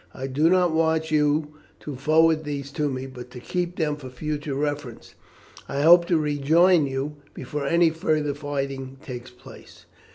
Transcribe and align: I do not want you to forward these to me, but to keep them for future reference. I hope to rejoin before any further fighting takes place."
I 0.15 0.25
do 0.25 0.49
not 0.49 0.71
want 0.73 1.11
you 1.11 1.57
to 1.81 1.95
forward 1.95 2.43
these 2.43 2.71
to 2.71 2.89
me, 2.89 3.05
but 3.05 3.29
to 3.29 3.39
keep 3.39 3.75
them 3.75 3.97
for 3.97 4.09
future 4.09 4.55
reference. 4.55 5.13
I 5.69 5.83
hope 5.83 6.07
to 6.07 6.17
rejoin 6.17 7.17
before 7.35 7.67
any 7.67 7.91
further 7.91 8.33
fighting 8.33 8.97
takes 9.03 9.29
place." 9.29 9.85